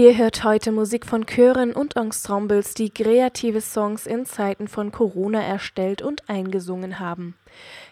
Ihr 0.00 0.16
hört 0.16 0.44
heute 0.44 0.72
Musik 0.72 1.04
von 1.04 1.26
Chören 1.26 1.74
und 1.74 1.94
Ensembles, 1.94 2.72
die 2.72 2.88
kreative 2.88 3.60
Songs 3.60 4.06
in 4.06 4.24
Zeiten 4.24 4.66
von 4.66 4.92
Corona 4.92 5.42
erstellt 5.42 6.00
und 6.00 6.26
eingesungen 6.26 7.00
haben. 7.00 7.34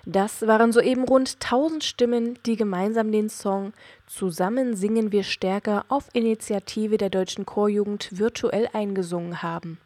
Das 0.07 0.47
waren 0.47 0.73
soeben 0.73 1.05
rund 1.05 1.35
1000 1.35 1.85
Stimmen, 1.85 2.39
die 2.47 2.57
gemeinsam 2.57 3.13
den 3.13 3.29
Song 3.29 3.75
Zusammen 4.07 4.75
singen 4.75 5.13
wir 5.13 5.23
stärker 5.23 5.85
auf 5.91 6.09
Initiative 6.15 6.97
der 6.97 7.11
deutschen 7.11 7.45
Chorjugend 7.45 8.19
virtuell 8.19 8.71
eingesungen 8.73 9.43
haben. 9.43 9.77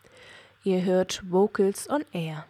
Ihr 0.62 0.84
hört 0.84 1.25
Vocals 1.29 1.90
on 1.90 2.04
Air. 2.12 2.44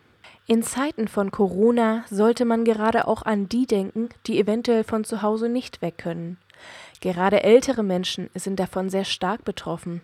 In 0.46 0.62
Zeiten 0.62 1.08
von 1.08 1.30
Corona 1.30 2.04
sollte 2.11 2.44
man 2.44 2.66
gerade 2.66 3.08
auch 3.08 3.22
an 3.22 3.48
die 3.48 3.64
denken, 3.64 4.11
die 4.26 4.39
eventuell 4.39 4.84
von 4.84 5.04
zu 5.04 5.22
Hause 5.22 5.48
nicht 5.48 5.80
weg 5.80 5.96
können. 5.96 6.36
Gerade 7.02 7.42
ältere 7.42 7.82
Menschen 7.82 8.30
sind 8.32 8.61
davon 8.61 8.88
sehr 8.88 9.04
stark 9.04 9.44
betroffen. 9.44 10.02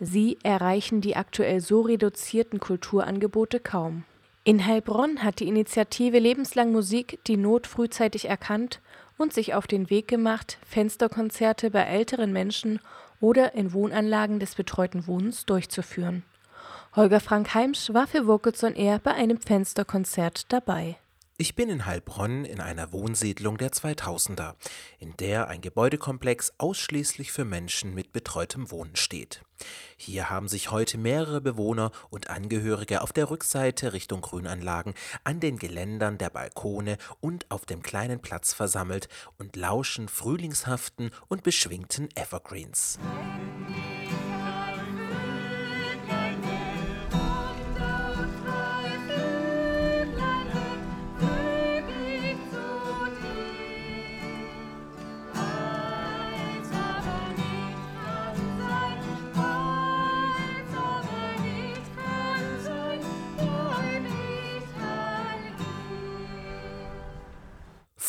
Sie 0.00 0.36
erreichen 0.42 1.00
die 1.00 1.14
aktuell 1.14 1.60
so 1.60 1.82
reduzierten 1.82 2.58
Kulturangebote 2.58 3.60
kaum. 3.60 4.02
In 4.42 4.66
Heilbronn 4.66 5.22
hat 5.22 5.38
die 5.38 5.46
Initiative 5.46 6.18
Lebenslang 6.18 6.72
Musik 6.72 7.20
die 7.28 7.36
Not 7.36 7.68
frühzeitig 7.68 8.28
erkannt 8.28 8.80
und 9.16 9.32
sich 9.32 9.54
auf 9.54 9.68
den 9.68 9.90
Weg 9.90 10.08
gemacht, 10.08 10.58
Fensterkonzerte 10.66 11.70
bei 11.70 11.82
älteren 11.82 12.32
Menschen 12.32 12.80
oder 13.20 13.54
in 13.54 13.72
Wohnanlagen 13.72 14.40
des 14.40 14.56
betreuten 14.56 15.06
Wohnens 15.06 15.46
durchzuführen. 15.46 16.24
Holger 16.96 17.20
Frank 17.20 17.54
Heimsch 17.54 17.94
war 17.94 18.08
für 18.08 18.26
Vocals 18.26 18.64
on 18.64 18.74
Air 18.74 18.98
bei 18.98 19.12
einem 19.12 19.40
Fensterkonzert 19.40 20.52
dabei. 20.52 20.96
Ich 21.40 21.54
bin 21.54 21.70
in 21.70 21.86
Heilbronn 21.86 22.44
in 22.44 22.60
einer 22.60 22.92
Wohnsiedlung 22.92 23.56
der 23.56 23.70
2000er, 23.70 24.56
in 24.98 25.16
der 25.16 25.48
ein 25.48 25.62
Gebäudekomplex 25.62 26.52
ausschließlich 26.58 27.32
für 27.32 27.46
Menschen 27.46 27.94
mit 27.94 28.12
betreutem 28.12 28.70
Wohnen 28.70 28.94
steht. 28.94 29.40
Hier 29.96 30.28
haben 30.28 30.48
sich 30.48 30.70
heute 30.70 30.98
mehrere 30.98 31.40
Bewohner 31.40 31.92
und 32.10 32.28
Angehörige 32.28 33.00
auf 33.00 33.14
der 33.14 33.30
Rückseite 33.30 33.94
Richtung 33.94 34.20
Grünanlagen, 34.20 34.92
an 35.24 35.40
den 35.40 35.58
Geländern 35.58 36.18
der 36.18 36.28
Balkone 36.28 36.98
und 37.20 37.50
auf 37.50 37.64
dem 37.64 37.82
kleinen 37.82 38.20
Platz 38.20 38.52
versammelt 38.52 39.08
und 39.38 39.56
lauschen 39.56 40.10
frühlingshaften 40.10 41.10
und 41.28 41.42
beschwingten 41.42 42.10
Evergreens. 42.16 42.98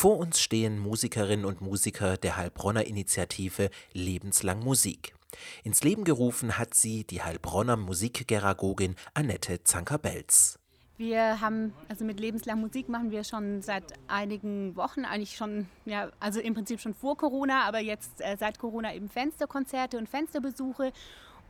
Vor 0.02 0.17
uns 0.17 0.41
stehen 0.41 0.80
Musikerinnen 0.80 1.45
und 1.45 1.61
Musiker 1.61 2.17
der 2.17 2.35
Heilbronner 2.35 2.88
Initiative 2.88 3.69
Lebenslang 3.94 4.63
Musik. 4.63 5.13
Ins 5.63 5.83
Leben 5.83 6.05
gerufen 6.05 6.57
hat 6.57 6.73
sie 6.73 7.03
die 7.03 7.21
Heilbronner 7.21 7.77
Musikgeragogin 7.77 8.95
Annette 9.13 9.63
Zanker-Belz. 9.63 10.57
Wir 10.97 11.39
haben, 11.39 11.75
also 11.88 12.03
mit 12.03 12.19
Lebenslang 12.19 12.61
Musik 12.61 12.89
machen 12.89 13.11
wir 13.11 13.23
schon 13.23 13.61
seit 13.61 13.94
einigen 14.07 14.75
Wochen, 14.75 15.05
eigentlich 15.05 15.38
schon, 15.38 15.67
ja, 15.85 16.09
also 16.19 16.39
im 16.39 16.55
Prinzip 16.55 16.79
schon 16.79 16.95
vor 16.95 17.16
Corona, 17.16 17.66
aber 17.67 17.77
jetzt 17.77 18.22
äh, 18.22 18.38
seit 18.39 18.57
Corona 18.57 18.95
eben 18.95 19.07
Fensterkonzerte 19.07 19.99
und 19.99 20.09
Fensterbesuche. 20.09 20.94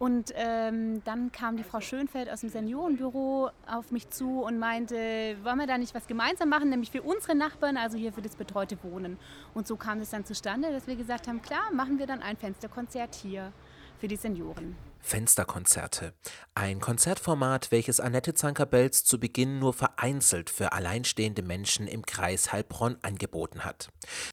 Und 0.01 0.33
ähm, 0.33 1.03
dann 1.03 1.31
kam 1.31 1.57
die 1.57 1.63
Frau 1.63 1.79
Schönfeld 1.79 2.27
aus 2.27 2.41
dem 2.41 2.49
Seniorenbüro 2.49 3.51
auf 3.67 3.91
mich 3.91 4.09
zu 4.09 4.41
und 4.41 4.57
meinte, 4.57 4.95
wollen 5.43 5.59
wir 5.59 5.67
da 5.67 5.77
nicht 5.77 5.93
was 5.93 6.07
gemeinsam 6.07 6.49
machen, 6.49 6.69
nämlich 6.69 6.89
für 6.89 7.03
unsere 7.03 7.35
Nachbarn, 7.35 7.77
also 7.77 7.99
hier 7.99 8.11
für 8.11 8.23
das 8.23 8.35
betreute 8.35 8.79
Wohnen. 8.83 9.19
Und 9.53 9.67
so 9.67 9.75
kam 9.75 9.99
es 9.99 10.09
dann 10.09 10.25
zustande, 10.25 10.71
dass 10.71 10.87
wir 10.87 10.95
gesagt 10.95 11.27
haben, 11.27 11.43
klar, 11.43 11.71
machen 11.71 11.99
wir 11.99 12.07
dann 12.07 12.23
ein 12.23 12.35
Fensterkonzert 12.35 13.13
hier 13.13 13.53
für 13.99 14.07
die 14.07 14.15
Senioren. 14.15 14.75
Fensterkonzerte. 15.01 16.13
Ein 16.55 16.79
Konzertformat, 16.79 17.71
welches 17.71 17.99
Annette 17.99 18.33
Zanker-Belz 18.33 19.03
zu 19.03 19.19
Beginn 19.19 19.59
nur 19.59 19.73
vereinzelt 19.73 20.49
für 20.49 20.73
alleinstehende 20.73 21.41
Menschen 21.41 21.87
im 21.87 22.05
Kreis 22.05 22.51
Heilbronn 22.51 22.97
angeboten 23.01 23.63
hat. 23.63 23.89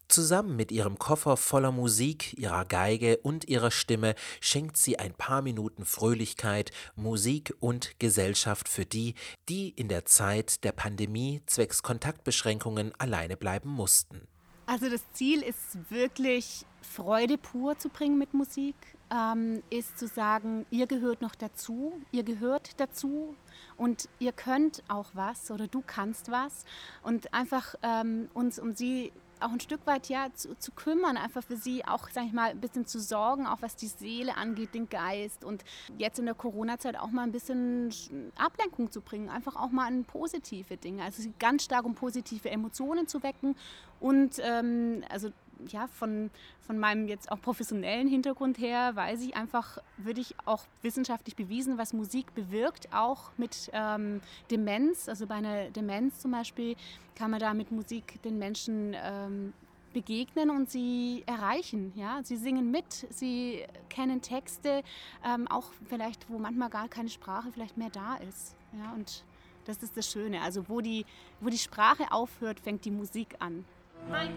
Zusammen 0.07 0.55
mit 0.55 0.71
ihrem 0.71 0.99
Koffer 0.99 1.37
voller 1.37 1.71
Musik, 1.71 2.37
ihrer 2.37 2.65
Geige 2.65 3.17
und 3.17 3.47
ihrer 3.47 3.71
Stimme 3.71 4.15
schenkt 4.39 4.77
sie 4.77 4.99
ein 4.99 5.13
paar 5.13 5.41
Minuten 5.41 5.85
Fröhlichkeit, 5.85 6.71
Musik 6.95 7.53
und 7.59 7.99
Gesellschaft 7.99 8.69
für 8.69 8.85
die, 8.85 9.15
die 9.47 9.69
in 9.69 9.87
der 9.87 10.05
Zeit 10.05 10.63
der 10.63 10.71
Pandemie 10.71 11.41
zwecks 11.45 11.83
Kontaktbeschränkungen 11.83 12.93
alleine 12.97 13.37
bleiben 13.37 13.69
mussten. 13.69 14.27
Also 14.65 14.87
das 14.87 15.01
Ziel 15.13 15.41
ist 15.41 15.89
wirklich 15.89 16.63
Freude 16.81 17.39
pur 17.39 17.77
zu 17.79 17.89
bringen 17.89 18.19
mit 18.19 18.35
Musik, 18.35 18.75
ähm, 19.11 19.63
ist 19.69 19.97
zu 19.97 20.07
sagen, 20.07 20.65
ihr 20.69 20.87
gehört 20.87 21.21
noch 21.21 21.35
dazu, 21.35 21.93
ihr 22.11 22.23
gehört 22.23 22.79
dazu 22.79 23.35
und 23.77 24.09
ihr 24.19 24.31
könnt 24.31 24.83
auch 24.87 25.11
was 25.13 25.51
oder 25.51 25.67
du 25.67 25.83
kannst 25.85 26.31
was. 26.31 26.65
Und 27.03 27.33
einfach 27.33 27.75
ähm, 27.81 28.29
uns 28.33 28.59
um 28.59 28.75
sie 28.75 29.11
auch 29.39 29.51
ein 29.51 29.59
Stück 29.59 29.85
weit 29.85 30.09
ja 30.09 30.27
zu, 30.33 30.57
zu, 30.57 30.71
kümmern, 30.71 31.17
einfach 31.17 31.43
für 31.43 31.55
sie 31.55 31.85
auch, 31.85 32.09
sag 32.09 32.25
ich 32.25 32.33
mal, 32.33 32.49
ein 32.51 32.59
bisschen 32.59 32.85
zu 32.85 32.99
sorgen, 32.99 33.47
auch 33.47 33.61
was 33.61 33.75
die 33.75 33.87
Seele 33.87 34.35
angeht, 34.35 34.73
den 34.73 34.89
Geist 34.89 35.43
und 35.43 35.63
jetzt 35.97 36.19
in 36.19 36.25
der 36.25 36.35
Corona-Zeit 36.35 36.97
auch 36.97 37.09
mal 37.09 37.23
ein 37.23 37.31
bisschen 37.31 37.89
Ablenkung 38.37 38.91
zu 38.91 39.01
bringen, 39.01 39.29
einfach 39.29 39.55
auch 39.55 39.71
mal 39.71 39.87
an 39.87 40.03
positive 40.03 40.77
Dinge, 40.77 41.03
also 41.03 41.23
ganz 41.39 41.63
stark 41.63 41.85
um 41.85 41.95
positive 41.95 42.49
Emotionen 42.49 43.07
zu 43.07 43.23
wecken 43.23 43.55
und 43.99 44.39
ähm, 44.43 45.03
also 45.09 45.29
ja, 45.67 45.87
von, 45.87 46.29
von 46.61 46.79
meinem 46.79 47.07
jetzt 47.07 47.31
auch 47.31 47.41
professionellen 47.41 48.07
Hintergrund 48.07 48.57
her 48.57 48.95
weiß 48.95 49.21
ich 49.21 49.35
einfach, 49.35 49.79
würde 49.97 50.21
ich 50.21 50.35
auch 50.45 50.65
wissenschaftlich 50.81 51.35
bewiesen, 51.35 51.77
was 51.77 51.93
Musik 51.93 52.33
bewirkt, 52.35 52.93
auch 52.93 53.31
mit 53.37 53.69
ähm, 53.73 54.21
Demenz. 54.51 55.09
Also 55.09 55.27
bei 55.27 55.35
einer 55.35 55.69
Demenz 55.69 56.19
zum 56.19 56.31
Beispiel 56.31 56.75
kann 57.15 57.31
man 57.31 57.39
da 57.39 57.53
mit 57.53 57.71
Musik 57.71 58.21
den 58.23 58.39
Menschen 58.39 58.95
ähm, 59.03 59.53
begegnen 59.93 60.49
und 60.49 60.69
sie 60.69 61.23
erreichen. 61.25 61.91
Ja? 61.95 62.21
Sie 62.23 62.37
singen 62.37 62.71
mit, 62.71 63.07
sie 63.09 63.65
kennen 63.89 64.21
Texte, 64.21 64.83
ähm, 65.25 65.47
auch 65.47 65.71
vielleicht, 65.87 66.29
wo 66.29 66.37
manchmal 66.37 66.69
gar 66.69 66.87
keine 66.87 67.09
Sprache 67.09 67.51
vielleicht 67.51 67.77
mehr 67.77 67.89
da 67.89 68.15
ist. 68.15 68.55
Ja? 68.77 68.93
Und 68.93 69.23
das 69.65 69.83
ist 69.83 69.95
das 69.97 70.09
Schöne. 70.09 70.41
Also 70.41 70.67
wo 70.69 70.81
die, 70.81 71.05
wo 71.41 71.49
die 71.49 71.57
Sprache 71.57 72.11
aufhört, 72.11 72.59
fängt 72.59 72.85
die 72.85 72.91
Musik 72.91 73.35
an. 73.39 73.65
Mein 74.07 74.29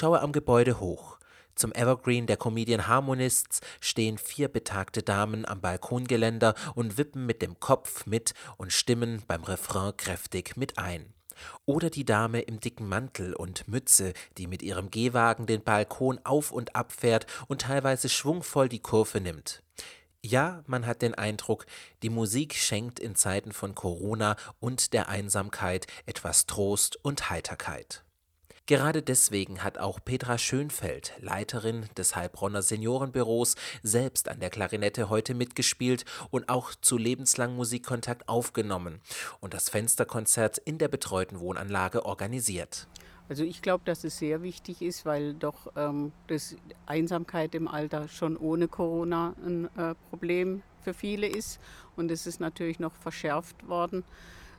schaue 0.00 0.22
am 0.22 0.32
Gebäude 0.32 0.80
hoch. 0.80 1.18
Zum 1.54 1.74
Evergreen 1.74 2.26
der 2.26 2.38
Comedian 2.38 2.86
Harmonists 2.86 3.60
stehen 3.82 4.16
vier 4.16 4.48
betagte 4.48 5.02
Damen 5.02 5.44
am 5.44 5.60
Balkongeländer 5.60 6.54
und 6.74 6.96
wippen 6.96 7.26
mit 7.26 7.42
dem 7.42 7.60
Kopf 7.60 8.06
mit 8.06 8.32
und 8.56 8.72
stimmen 8.72 9.22
beim 9.28 9.44
Refrain 9.44 9.94
kräftig 9.94 10.56
mit 10.56 10.78
ein. 10.78 11.12
Oder 11.66 11.90
die 11.90 12.06
Dame 12.06 12.40
im 12.40 12.60
dicken 12.60 12.88
Mantel 12.88 13.34
und 13.34 13.68
Mütze, 13.68 14.14
die 14.38 14.46
mit 14.46 14.62
ihrem 14.62 14.90
Gehwagen 14.90 15.44
den 15.44 15.62
Balkon 15.62 16.18
auf 16.24 16.50
und 16.50 16.74
ab 16.74 16.92
fährt 16.92 17.26
und 17.48 17.60
teilweise 17.60 18.08
schwungvoll 18.08 18.70
die 18.70 18.80
Kurve 18.80 19.20
nimmt. 19.20 19.62
Ja, 20.24 20.62
man 20.66 20.86
hat 20.86 21.02
den 21.02 21.14
Eindruck, 21.14 21.66
die 22.02 22.10
Musik 22.10 22.54
schenkt 22.54 22.98
in 23.00 23.16
Zeiten 23.16 23.52
von 23.52 23.74
Corona 23.74 24.36
und 24.60 24.94
der 24.94 25.10
Einsamkeit 25.10 25.86
etwas 26.06 26.46
Trost 26.46 26.96
und 27.04 27.28
Heiterkeit. 27.28 28.02
Gerade 28.70 29.02
deswegen 29.02 29.64
hat 29.64 29.78
auch 29.78 29.98
Petra 29.98 30.38
Schönfeld, 30.38 31.14
Leiterin 31.18 31.86
des 31.96 32.14
Heilbronner 32.14 32.62
Seniorenbüros, 32.62 33.56
selbst 33.82 34.28
an 34.28 34.38
der 34.38 34.48
Klarinette 34.48 35.10
heute 35.10 35.34
mitgespielt 35.34 36.04
und 36.30 36.48
auch 36.48 36.76
zu 36.80 36.96
lebenslang 36.96 37.56
Musikkontakt 37.56 38.28
aufgenommen 38.28 39.00
und 39.40 39.54
das 39.54 39.70
Fensterkonzert 39.70 40.58
in 40.58 40.78
der 40.78 40.86
betreuten 40.86 41.40
Wohnanlage 41.40 42.06
organisiert. 42.06 42.86
Also 43.28 43.42
ich 43.42 43.60
glaube, 43.60 43.82
dass 43.86 44.04
es 44.04 44.18
sehr 44.18 44.40
wichtig 44.44 44.82
ist, 44.82 45.04
weil 45.04 45.34
doch 45.34 45.72
ähm, 45.74 46.12
das 46.28 46.54
Einsamkeit 46.86 47.56
im 47.56 47.66
Alter 47.66 48.06
schon 48.06 48.36
ohne 48.36 48.68
Corona 48.68 49.34
ein 49.44 49.64
äh, 49.76 49.96
Problem 50.10 50.62
für 50.80 50.94
viele 50.94 51.26
ist 51.26 51.58
und 51.96 52.08
es 52.12 52.24
ist 52.24 52.38
natürlich 52.38 52.78
noch 52.78 52.94
verschärft 52.94 53.66
worden. 53.66 54.04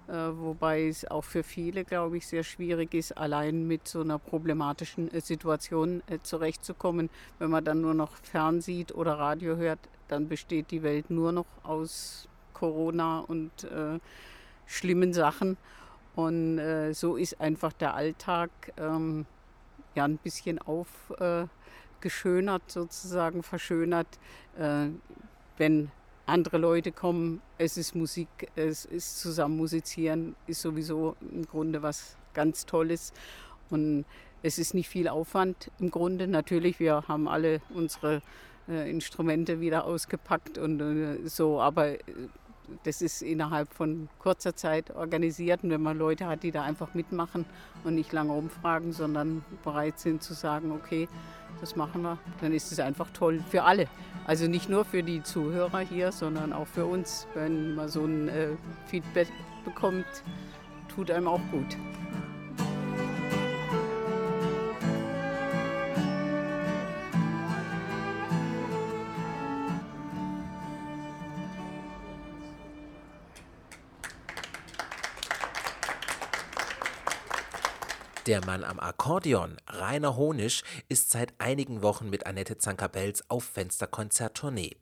Äh, 0.08 0.14
wobei 0.38 0.88
es 0.88 1.10
auch 1.10 1.24
für 1.24 1.44
viele, 1.44 1.86
glaube 1.86 2.18
ich, 2.18 2.28
sehr 2.28 2.44
schwierig 2.44 2.94
ist, 2.94 3.18
allein 3.18 3.66
mit 3.68 3.88
so 3.88 4.02
einer 4.02 4.20
problematischen 4.20 5.10
äh, 5.14 5.22
Situation 5.22 6.04
äh, 6.08 6.20
zurechtzukommen. 6.22 7.10
Wenn 7.40 7.50
man 7.50 7.64
dann 7.64 7.82
nur 7.82 7.94
noch 7.94 8.16
fernsieht 8.18 8.94
oder 8.94 9.14
Radio 9.20 9.56
hört, 9.56 9.80
dann 10.08 10.28
besteht 10.28 10.72
die 10.72 10.84
Welt 10.84 11.10
nur 11.10 11.32
noch 11.32 11.46
aus 11.64 12.28
Corona 12.54 13.20
und 13.20 13.64
äh, 13.64 14.00
schlimmen 14.66 15.14
Sachen. 15.14 15.56
Und 16.16 16.58
äh, 16.58 16.94
so 16.94 17.16
ist 17.16 17.40
einfach 17.40 17.72
der 17.72 17.94
Alltag 17.94 18.50
ähm, 18.78 19.26
ja 19.96 20.04
ein 20.04 20.18
bisschen 20.18 20.60
aufgeschönert, 20.60 21.50
sozusagen 22.68 23.44
verschönert, 23.44 24.08
wenn 25.58 25.92
andere 26.26 26.58
Leute 26.58 26.92
kommen, 26.92 27.42
es 27.58 27.78
ist 27.78 27.96
Musik, 27.96 28.28
es 28.56 28.86
ist 28.86 29.20
zusammen 29.20 29.58
musizieren, 29.58 30.36
ist 30.48 30.62
sowieso 30.62 31.16
im 31.32 31.46
Grunde 31.46 31.82
was 31.82 32.18
ganz 32.34 32.66
Tolles. 32.66 33.14
Und 33.70 34.06
es 34.44 34.58
ist 34.58 34.74
nicht 34.74 34.90
viel 34.90 35.08
Aufwand 35.08 35.72
im 35.80 35.92
Grunde. 35.92 36.28
Natürlich, 36.28 36.80
wir 36.80 37.08
haben 37.08 37.28
alle 37.28 37.62
unsere 37.74 38.22
äh, 38.68 38.90
Instrumente 38.90 39.60
wieder 39.60 39.86
ausgepackt 39.86 40.58
und 40.58 40.80
äh, 40.82 41.28
so, 41.28 41.62
aber 41.62 41.90
äh, 41.90 42.00
das 42.84 43.02
ist 43.02 43.22
innerhalb 43.22 43.74
von 43.74 44.10
kurzer 44.20 44.56
Zeit 44.56 44.92
organisiert. 44.96 45.64
Und 45.64 45.70
wenn 45.70 45.82
man 45.82 45.98
Leute 45.98 46.28
hat, 46.28 46.44
die 46.44 46.52
da 46.52 46.64
einfach 46.64 46.94
mitmachen 46.94 47.46
und 47.84 47.96
nicht 47.96 48.12
lange 48.12 48.34
umfragen, 48.34 48.92
sondern 48.94 49.44
bereit 49.64 50.00
sind 50.00 50.24
zu 50.24 50.34
sagen, 50.34 50.72
okay, 50.72 51.08
das 51.60 51.76
machen 51.76 52.02
wir, 52.02 52.18
dann 52.40 52.54
ist 52.54 52.72
es 52.72 52.80
einfach 52.80 53.10
toll 53.12 53.44
für 53.50 53.64
alle. 53.64 53.88
Also 54.26 54.48
nicht 54.48 54.70
nur 54.70 54.86
für 54.86 55.04
die 55.04 55.22
Zuhörer 55.24 55.80
hier, 55.80 56.12
sondern 56.12 56.54
auch 56.54 56.68
für 56.68 56.86
uns. 56.86 57.28
Wenn 57.34 57.76
man 57.76 57.90
so 57.90 58.06
ein 58.06 58.30
äh, 58.30 58.50
Feedback 58.88 59.28
bekommt, 59.66 60.06
tut 60.94 61.12
einem 61.12 61.28
auch 61.28 61.42
gut. 61.52 61.78
Der 78.28 78.46
Mann 78.46 78.64
am 78.64 78.80
Akkordeon, 78.80 79.58
Rainer 79.66 80.16
Honisch, 80.16 80.62
ist 80.90 81.10
seit 81.10 81.34
einigen 81.40 81.82
Wochen 81.82 82.08
mit 82.12 82.28
Annette 82.28 82.60
Zanker-Belz 82.60 83.24
auf 83.30 83.44
Fensterkonzert-Tournee. 83.46 84.76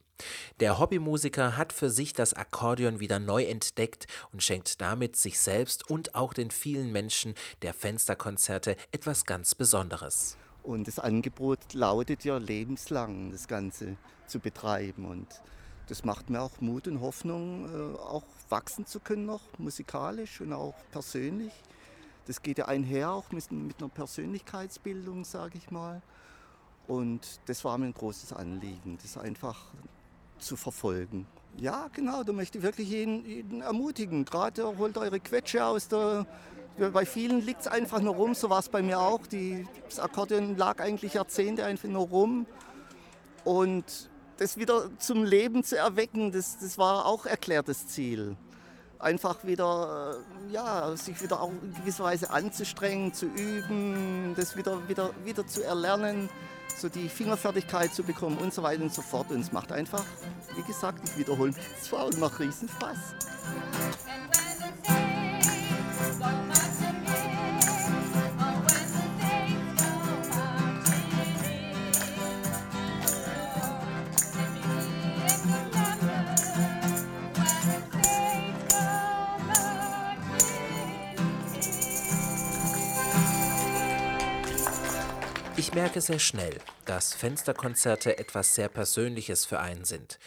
Der 0.59 0.77
Hobbymusiker 0.77 1.56
hat 1.56 1.71
für 1.71 1.89
sich 1.89 2.12
das 2.12 2.33
Akkordeon 2.33 3.00
wieder 3.00 3.18
neu 3.18 3.45
entdeckt 3.45 4.07
und 4.33 4.44
schenkt 4.44 4.81
damit 4.81 5.15
sich 5.15 5.39
selbst 5.39 5.89
und 5.89 6.15
auch 6.15 6.33
den 6.33 6.51
vielen 6.51 6.91
Menschen 6.91 7.33
der 7.62 7.74
Fensterkonzerte 7.74 8.75
etwas 8.91 9.24
ganz 9.24 9.56
Besonderes. 9.56 10.35
Und 10.62 10.89
das 10.89 11.00
Angebot 11.00 11.74
lautet 11.74 12.25
ja 12.25 12.38
lebenslang, 12.38 13.31
das 13.31 13.47
Ganze 13.47 13.95
zu 14.27 14.42
betreiben. 14.42 15.06
Und 15.06 15.27
das 15.88 16.03
macht 16.03 16.30
mir 16.30 16.42
auch 16.42 16.59
Mut 16.59 16.89
und 16.89 17.00
Hoffnung, 17.00 17.69
äh, 17.69 17.97
auch 18.00 18.25
wachsen 18.50 18.85
zu 18.85 19.00
können 19.00 19.25
noch 19.25 19.44
musikalisch 19.57 20.42
und 20.42 20.51
auch 20.51 20.75
persönlich 20.92 21.53
das 22.25 22.42
geht 22.42 22.57
ja 22.57 22.66
einher 22.66 23.12
auch 23.12 23.31
mit, 23.31 23.51
mit 23.51 23.80
einer 23.80 23.89
Persönlichkeitsbildung, 23.89 25.25
sage 25.25 25.57
ich 25.57 25.71
mal. 25.71 26.01
Und 26.88 27.39
das 27.45 27.63
war 27.66 27.77
mir 27.77 27.86
ein 27.86 27.94
großes 27.94 28.33
Anliegen, 28.33 28.98
das 29.01 29.18
einfach 29.18 29.57
zu 30.39 30.56
verfolgen. 30.56 31.27
Ja, 31.57 31.89
genau, 31.94 32.24
da 32.24 32.31
möchte 32.31 32.57
ich 32.57 32.63
wirklich 32.63 32.89
jeden, 32.89 33.25
jeden 33.25 33.62
ermutigen. 33.62 34.25
Gerade 34.25 34.77
holt 34.77 34.98
eure 34.98 35.19
Quetsche 35.19 35.63
aus 35.66 35.88
der. 35.88 36.25
Bei 36.94 37.06
vielen 37.06 37.42
liegt 37.42 37.62
es 37.62 37.68
einfach 37.68 38.00
nur 38.00 38.16
rum, 38.16 38.33
so 38.33 38.50
war 38.50 38.60
es 38.60 38.69
bei 38.69 38.81
mir 38.81 39.00
auch. 39.00 39.27
Die, 39.27 39.68
das 39.89 40.00
Akkordeon 40.00 40.56
lag 40.56 40.80
eigentlich 40.80 41.16
Jahrzehnte 41.16 41.66
einfach 41.66 41.89
nur 41.89 42.07
rum. 42.07 42.45
Und 43.44 44.10
das 44.38 44.57
wieder 44.57 44.89
zum 44.98 45.25
Leben 45.25 45.63
zu 45.63 45.77
erwecken, 45.77 46.31
das, 46.31 46.57
das 46.57 46.77
war 46.77 47.06
auch 47.06 47.25
erklärtes 47.25 47.88
Ziel 47.88 48.38
einfach 48.99 49.43
wieder, 49.43 50.17
äh, 50.49 50.53
ja, 50.53 50.95
sich 50.95 51.21
wieder 51.21 51.41
auch 51.41 51.51
in 51.63 51.73
gewisser 51.73 52.03
Weise 52.03 52.29
anzustrengen, 52.29 53.13
zu 53.13 53.25
üben, 53.27 54.33
das 54.35 54.55
wieder, 54.55 54.87
wieder, 54.87 55.11
wieder 55.23 55.47
zu 55.47 55.63
erlernen, 55.63 56.29
so 56.77 56.89
die 56.89 57.09
Fingerfertigkeit 57.09 57.93
zu 57.93 58.03
bekommen 58.03 58.37
und 58.37 58.53
so 58.53 58.61
weiter 58.61 58.83
und 58.83 58.93
so 58.93 59.01
fort. 59.01 59.31
Und 59.31 59.39
es 59.39 59.51
macht 59.51 59.71
einfach, 59.71 60.03
wie 60.55 60.63
gesagt, 60.63 60.99
ich 61.09 61.17
wiederhole 61.17 61.51
mich 61.51 61.81
zwar 61.81 62.05
und 62.05 62.19
macht 62.19 62.39
riesen 62.39 62.69
Spaß. 62.69 62.97
Merke 85.79 86.01
sehr 86.01 86.19
schnell, 86.19 86.57
dass 86.83 87.13
Fensterkonzerte 87.13 88.17
etwas 88.17 88.53
sehr 88.53 88.67
Persönliches 88.67 89.45
für 89.45 89.61
einen 89.61 89.85
sind. 89.85 90.19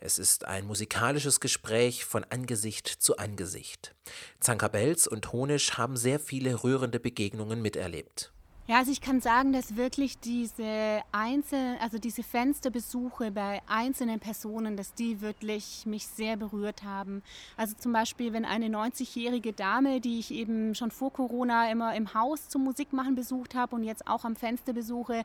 Es 0.00 0.18
ist 0.18 0.44
ein 0.44 0.66
musikalisches 0.66 1.38
Gespräch 1.38 2.04
von 2.04 2.24
Angesicht 2.24 2.88
zu 2.88 3.16
Angesicht. 3.16 3.94
Zankabels 4.40 5.06
und 5.06 5.32
Honisch 5.32 5.78
haben 5.78 5.96
sehr 5.96 6.18
viele 6.18 6.64
rührende 6.64 6.98
Begegnungen 6.98 7.62
miterlebt. 7.62 8.32
Ja, 8.68 8.78
also 8.78 8.90
ich 8.90 9.00
kann 9.00 9.20
sagen, 9.20 9.52
dass 9.52 9.76
wirklich 9.76 10.18
diese 10.18 11.00
einzelnen, 11.12 11.78
also 11.78 11.98
diese 11.98 12.24
Fensterbesuche 12.24 13.30
bei 13.30 13.62
einzelnen 13.68 14.18
Personen, 14.18 14.76
dass 14.76 14.92
die 14.92 15.20
wirklich 15.20 15.86
mich 15.86 16.08
sehr 16.08 16.36
berührt 16.36 16.82
haben. 16.82 17.22
Also 17.56 17.76
zum 17.78 17.92
Beispiel, 17.92 18.32
wenn 18.32 18.44
eine 18.44 18.66
90-jährige 18.66 19.52
Dame, 19.52 20.00
die 20.00 20.18
ich 20.18 20.32
eben 20.32 20.74
schon 20.74 20.90
vor 20.90 21.12
Corona 21.12 21.70
immer 21.70 21.94
im 21.94 22.12
Haus 22.12 22.48
zum 22.48 22.64
Musikmachen 22.64 23.14
besucht 23.14 23.54
habe 23.54 23.76
und 23.76 23.84
jetzt 23.84 24.08
auch 24.08 24.24
am 24.24 24.34
Fenster 24.34 24.72
besuche, 24.72 25.22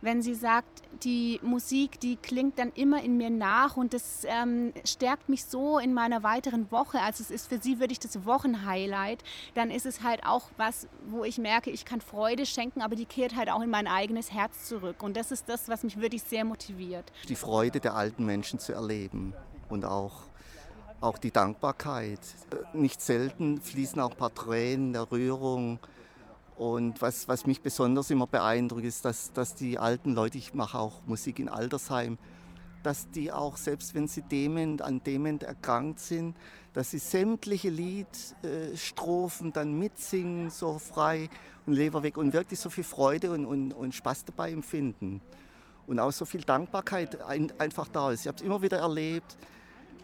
wenn 0.00 0.22
sie 0.22 0.34
sagt, 0.34 0.84
die 1.02 1.40
Musik, 1.42 1.98
die 1.98 2.14
klingt 2.14 2.60
dann 2.60 2.70
immer 2.76 3.02
in 3.02 3.16
mir 3.16 3.30
nach 3.30 3.76
und 3.76 3.92
das 3.92 4.24
ähm, 4.24 4.72
stärkt 4.84 5.28
mich 5.28 5.46
so 5.46 5.80
in 5.80 5.94
meiner 5.94 6.22
weiteren 6.22 6.70
Woche. 6.70 7.00
Also 7.00 7.24
es 7.24 7.32
ist 7.32 7.48
für 7.48 7.58
sie 7.58 7.80
wirklich 7.80 7.98
das 7.98 8.24
Wochenhighlight. 8.24 9.24
Dann 9.54 9.72
ist 9.72 9.84
es 9.84 10.04
halt 10.04 10.24
auch 10.24 10.48
was, 10.58 10.86
wo 11.08 11.24
ich 11.24 11.38
merke, 11.38 11.70
ich 11.70 11.84
kann 11.84 12.00
Freude 12.00 12.46
schenken 12.46 12.83
aber 12.84 12.96
die 12.96 13.06
kehrt 13.06 13.34
halt 13.34 13.48
auch 13.50 13.62
in 13.62 13.70
mein 13.70 13.86
eigenes 13.86 14.30
Herz 14.30 14.68
zurück. 14.68 15.02
Und 15.02 15.16
das 15.16 15.32
ist 15.32 15.48
das, 15.48 15.70
was 15.70 15.84
mich 15.84 15.98
wirklich 15.98 16.22
sehr 16.22 16.44
motiviert. 16.44 17.10
Die 17.30 17.34
Freude 17.34 17.80
der 17.80 17.94
alten 17.94 18.26
Menschen 18.26 18.58
zu 18.58 18.74
erleben 18.74 19.32
und 19.70 19.86
auch, 19.86 20.24
auch 21.00 21.16
die 21.16 21.30
Dankbarkeit. 21.30 22.20
Nicht 22.74 23.00
selten 23.00 23.58
fließen 23.58 23.98
auch 24.00 24.10
ein 24.10 24.16
paar 24.18 24.34
Tränen 24.34 24.92
der 24.92 25.10
Rührung. 25.10 25.78
Und 26.58 27.00
was, 27.00 27.26
was 27.26 27.46
mich 27.46 27.62
besonders 27.62 28.10
immer 28.10 28.26
beeindruckt, 28.26 28.84
ist, 28.84 29.06
dass, 29.06 29.32
dass 29.32 29.54
die 29.54 29.78
alten 29.78 30.12
Leute, 30.12 30.36
ich 30.36 30.52
mache 30.52 30.78
auch 30.78 31.00
Musik 31.06 31.38
in 31.38 31.48
Altersheim, 31.48 32.18
dass 32.84 33.10
die 33.10 33.32
auch, 33.32 33.56
selbst 33.56 33.94
wenn 33.94 34.06
sie 34.06 34.22
dement, 34.22 34.82
an 34.82 35.02
Dement 35.02 35.42
erkrankt 35.42 35.98
sind, 35.98 36.36
dass 36.74 36.90
sie 36.90 36.98
sämtliche 36.98 37.70
Liedstrophen 37.70 39.52
dann 39.52 39.78
mitsingen, 39.78 40.50
so 40.50 40.78
frei 40.78 41.30
und 41.66 41.72
leber 41.72 42.02
weg 42.02 42.18
und 42.18 42.34
wirklich 42.34 42.60
so 42.60 42.68
viel 42.68 42.84
Freude 42.84 43.32
und, 43.32 43.46
und, 43.46 43.72
und 43.72 43.94
Spaß 43.94 44.26
dabei 44.26 44.52
empfinden. 44.52 45.22
Und 45.86 45.98
auch 45.98 46.12
so 46.12 46.26
viel 46.26 46.42
Dankbarkeit 46.42 47.22
ein, 47.22 47.52
einfach 47.58 47.88
da 47.88 48.10
ist. 48.10 48.20
Ich 48.22 48.26
habe 48.26 48.36
es 48.36 48.42
immer 48.42 48.60
wieder 48.60 48.78
erlebt, 48.78 49.36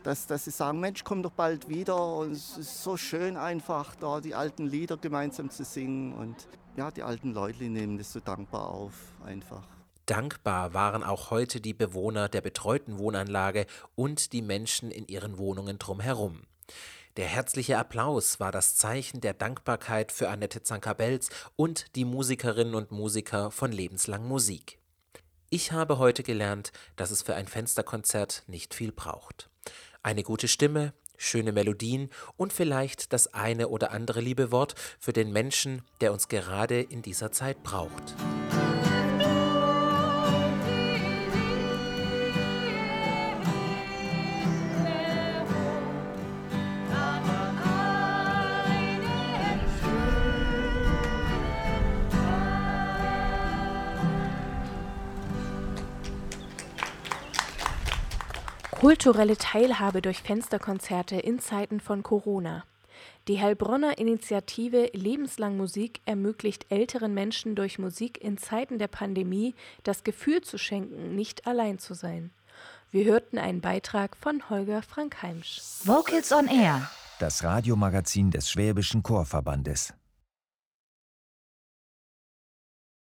dass, 0.02 0.26
dass 0.26 0.46
sie 0.46 0.50
sagen, 0.50 0.80
Mensch, 0.80 1.04
komm 1.04 1.22
doch 1.22 1.32
bald 1.32 1.68
wieder. 1.68 2.16
Und 2.16 2.32
es 2.32 2.56
ist 2.56 2.82
so 2.82 2.96
schön 2.96 3.36
einfach, 3.36 3.94
da 3.96 4.20
die 4.20 4.34
alten 4.34 4.66
Lieder 4.66 4.96
gemeinsam 4.96 5.50
zu 5.50 5.64
singen. 5.64 6.14
Und 6.14 6.48
ja, 6.76 6.90
die 6.90 7.02
alten 7.02 7.32
Leute 7.32 7.64
nehmen 7.64 7.98
das 7.98 8.12
so 8.12 8.20
dankbar 8.20 8.68
auf, 8.68 8.94
einfach. 9.24 9.79
Dankbar 10.10 10.74
waren 10.74 11.04
auch 11.04 11.30
heute 11.30 11.60
die 11.60 11.72
Bewohner 11.72 12.28
der 12.28 12.40
betreuten 12.40 12.98
Wohnanlage 12.98 13.64
und 13.94 14.32
die 14.32 14.42
Menschen 14.42 14.90
in 14.90 15.06
ihren 15.06 15.38
Wohnungen 15.38 15.78
drumherum. 15.78 16.42
Der 17.16 17.26
herzliche 17.26 17.78
Applaus 17.78 18.40
war 18.40 18.50
das 18.50 18.74
Zeichen 18.74 19.20
der 19.20 19.34
Dankbarkeit 19.34 20.10
für 20.10 20.28
Annette 20.28 20.64
Zankabels 20.64 21.28
und 21.54 21.94
die 21.94 22.04
Musikerinnen 22.04 22.74
und 22.74 22.90
Musiker 22.90 23.52
von 23.52 23.70
Lebenslang 23.70 24.26
Musik. 24.26 24.80
Ich 25.48 25.70
habe 25.70 25.98
heute 25.98 26.24
gelernt, 26.24 26.72
dass 26.96 27.12
es 27.12 27.22
für 27.22 27.36
ein 27.36 27.46
Fensterkonzert 27.46 28.42
nicht 28.48 28.74
viel 28.74 28.90
braucht. 28.90 29.48
Eine 30.02 30.24
gute 30.24 30.48
Stimme, 30.48 30.92
schöne 31.18 31.52
Melodien 31.52 32.10
und 32.36 32.52
vielleicht 32.52 33.12
das 33.12 33.32
eine 33.32 33.68
oder 33.68 33.92
andere 33.92 34.20
liebe 34.20 34.50
Wort 34.50 34.74
für 34.98 35.12
den 35.12 35.32
Menschen, 35.32 35.82
der 36.00 36.12
uns 36.12 36.26
gerade 36.26 36.80
in 36.80 37.00
dieser 37.00 37.30
Zeit 37.30 37.62
braucht. 37.62 38.16
Kulturelle 58.80 59.36
Teilhabe 59.36 60.00
durch 60.00 60.22
Fensterkonzerte 60.22 61.16
in 61.16 61.38
Zeiten 61.38 61.80
von 61.80 62.02
Corona. 62.02 62.64
Die 63.28 63.38
Heilbronner 63.38 63.98
Initiative 63.98 64.88
Lebenslang 64.94 65.58
Musik 65.58 66.00
ermöglicht 66.06 66.64
älteren 66.70 67.12
Menschen 67.12 67.54
durch 67.54 67.78
Musik 67.78 68.24
in 68.24 68.38
Zeiten 68.38 68.78
der 68.78 68.88
Pandemie 68.88 69.54
das 69.82 70.02
Gefühl 70.02 70.40
zu 70.40 70.56
schenken, 70.56 71.14
nicht 71.14 71.46
allein 71.46 71.78
zu 71.78 71.92
sein. 71.92 72.30
Wir 72.90 73.04
hörten 73.04 73.36
einen 73.36 73.60
Beitrag 73.60 74.16
von 74.16 74.48
Holger 74.48 74.80
Frankheimsch. 74.80 75.60
Vocals 75.84 76.32
on 76.32 76.48
Air, 76.48 76.90
das 77.18 77.44
Radiomagazin 77.44 78.30
des 78.30 78.50
Schwäbischen 78.50 79.02
Chorverbandes. 79.02 79.92